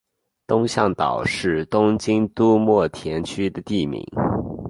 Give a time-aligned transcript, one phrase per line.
[0.47, 4.03] 东向岛是东京都墨田区的地名。